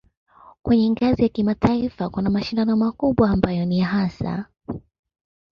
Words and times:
Kwenye 0.63 0.89
ngazi 0.91 1.23
ya 1.23 1.29
kimataifa 1.29 2.09
kuna 2.09 2.29
mashindano 2.29 2.77
makubwa 2.77 3.29
ambayo 3.29 3.65
ni 3.65 3.79
hasa 3.79 4.45